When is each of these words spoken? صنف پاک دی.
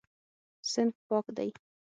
صنف 0.71 0.95
پاک 1.07 1.25
دی. 1.37 1.49